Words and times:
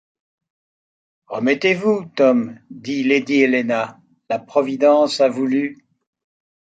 Remettez-vous, 1.27 2.05
Tom, 2.15 2.57
dit 2.71 3.03
lady 3.03 3.41
Helena, 3.41 4.01
la 4.31 4.39
Providence 4.39 5.21
a 5.21 5.29
voulu… 5.29 5.85